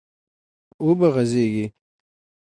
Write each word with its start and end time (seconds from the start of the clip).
و 0.85 0.89
به 0.99 1.07
غځېږي، 1.15 1.65